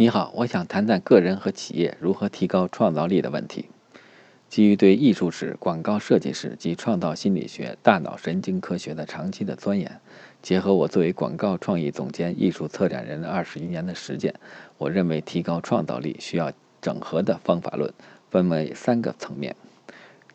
[0.00, 3.64] 你好，我想谈谈个人和企业如何提高创造力的问题。
[4.48, 10.00] 基于对艺术史、广告设计史及创造心理学、大脑神经科学的长期的钻研，
[10.40, 14.32] 结合我作为广告创意总监、艺术策展人二十余年的实践，
[14.76, 17.92] 我认为提高创造力需要整合的方法论，
[18.30, 19.56] 分为三个层面。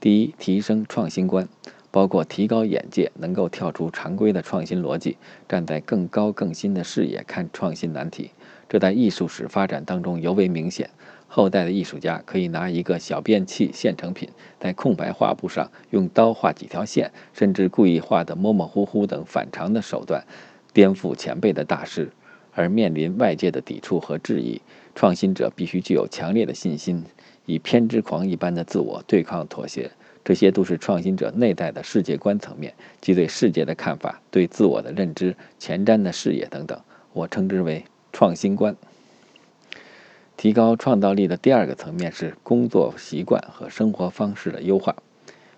[0.02, 1.48] 第一，提升创新观，
[1.90, 5.16] 包括提高眼界，能够跳出常规的创新逻辑，
[5.48, 8.32] 站在更高更新的视野看创新难题。
[8.68, 10.90] 这在艺术史发展当中尤为明显。
[11.28, 14.30] 后代的艺术家可以拿一个小便器现成品，
[14.60, 20.24] 在空白画布上用刀画几条线，甚至故意画得模模糊糊等反常的手段，
[20.74, 22.12] 颠覆前辈的大师。
[22.56, 24.62] 而面临外界的抵触和质疑，
[24.94, 27.04] 创新者必须具有强烈的信心，
[27.48, 29.90] 以偏执狂一般的自我对抗妥协。
[30.24, 32.72] 这些都是创新者内在的世界观层面，
[33.02, 36.80] 即对世界的看法、对自我的认知、前瞻的视野等等。
[37.12, 37.84] 我称之为。
[38.14, 38.78] 创新观，
[40.38, 44.96] 提高创造力的第二个层面是工作习惯和生活方式的优化。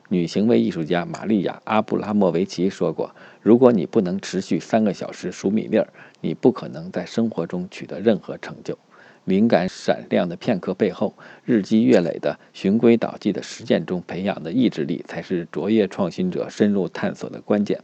[0.07, 5.89] 女行为艺术家玛利亚·阿布拉莫维奇说过：“如果你不能持续三个小时数米粒儿，
[6.21, 8.77] 你不可能在生活中取得任何成就。
[9.25, 17.81] 灵感闪亮的片刻背后，日积月累的循规蹈矩的实践中培养的意志力，才是卓越创新者深入探索的关键。”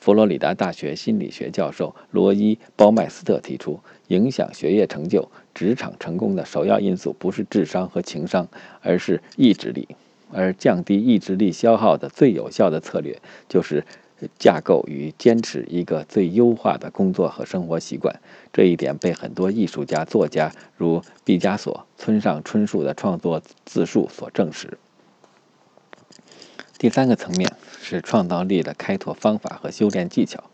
[0.00, 8.48] 佛罗里达大学心理学教授罗伊·鲍麦斯特提出，影响学业成就、职场成功的首要因素不是智商和情商，
[8.80, 9.86] 而是意志力。
[10.32, 13.84] 而降低意志力消耗的最有效的策略，就是
[14.38, 18.20] 架构与坚持一个最优化的工作和生活习惯。
[18.52, 24.78] 这一点被很多艺术家、作家，如毕加索、村上春树的创作自述所证实。
[26.78, 27.52] 第三个层面
[27.90, 30.44] 是创造力的开拓方法和修炼技巧。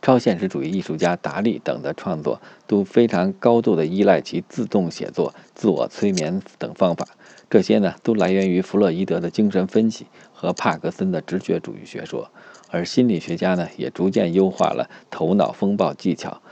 [0.00, 7.08] 超现实主义艺术家达利等的创作都非常高度的依赖其自动写作、自我催眠等方法。
[7.50, 12.30] 这些呢，都来源于弗洛伊德的精神分析和帕格森的直觉主义学说。
[12.70, 16.42] 而心理学家呢，也逐渐优化了头脑风暴技巧，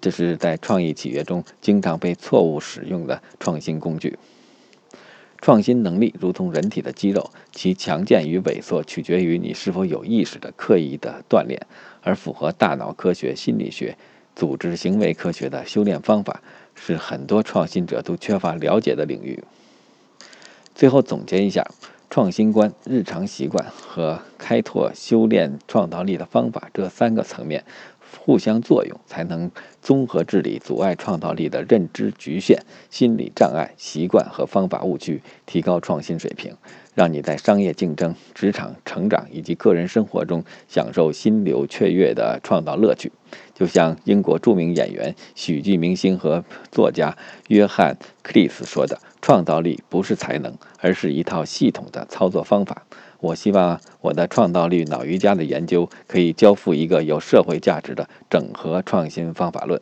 [0.00, 4.18] 这是在创意企业中经常被错误使用的创新工具。
[5.44, 11.66] 创新能力如同人体的肌肉，其强健与萎缩取决于你是否有意识的刻意的锻炼。
[12.00, 13.98] 而符合大脑科学、心理学、
[14.34, 16.40] 组织行为科学的修炼方法，
[16.74, 19.44] 是很多创新者都缺乏了解的领域。
[20.74, 21.62] 最后总结一下，
[22.08, 27.62] 创新观、日常习惯和开拓修炼创造力的方法这三个层面。
[28.18, 29.50] 互相作用，才能
[29.82, 36.54] 综合治理阻碍创造力的认知局限、心理障碍、习惯和方法误区，提高创新水平，
[36.94, 43.12] 让你在商业竞争、职场成长以及个人生活中享受心流雀跃的创造乐趣。
[43.52, 47.16] 就像英国著名演员、喜剧明星和作家
[47.48, 52.86] 约翰·克里斯说的：“创造力不是才能，而是一套系统的操作方法。”
[53.24, 59.80] 我希望我的创造力脑瑜伽的研究可以交付一个有社会价值的整合创新方法论。